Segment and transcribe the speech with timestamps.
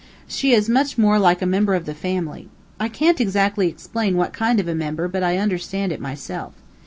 [0.27, 4.33] She is much more like a member of the family I can't exactly explain what
[4.33, 6.53] kind of a member, but I understand it myself.